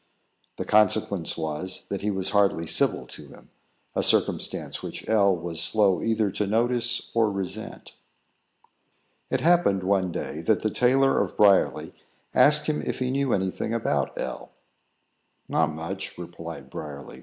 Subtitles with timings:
[0.55, 3.51] The consequence was that he was hardly civil to him,
[3.95, 7.93] a circumstance which L was slow either to notice or resent.
[9.29, 11.93] It happened, one day, that the tailor of Briarly
[12.33, 14.49] asked him if he knew any thing about L.
[15.47, 17.19] "Not much," replied Briarly.